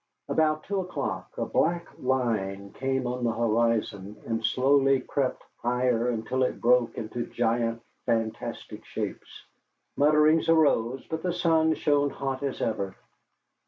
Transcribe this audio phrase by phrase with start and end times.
[0.27, 6.41] About two o'clock a black line came on the horizon, and slowly crept higher until
[6.41, 9.45] it broke into giant, fantastic shapes.
[9.95, 12.95] Mutterings arose, but the sun shone hot as ever.